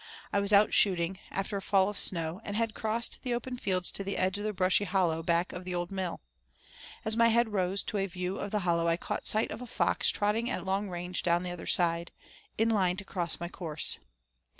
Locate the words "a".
1.57-1.61, 7.97-8.07, 9.61-9.67